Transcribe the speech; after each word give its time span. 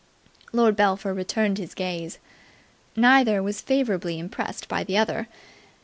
Lord 0.51 0.75
Belpher 0.75 1.13
returned 1.13 1.59
his 1.59 1.75
gaze. 1.75 2.17
Neither 2.95 3.43
was 3.43 3.61
favourably 3.61 4.17
impressed 4.17 4.67
by 4.67 4.83
the 4.83 4.97
other. 4.97 5.27